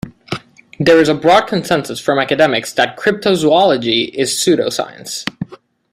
There 0.79 0.99
is 0.99 1.09
a 1.09 1.13
broad 1.13 1.45
consensus 1.45 1.99
from 1.99 2.17
academics 2.17 2.73
that 2.73 2.97
cryptozoology 2.97 4.09
is 4.11 4.31
a 4.31 4.35
pseudoscience. 4.35 5.25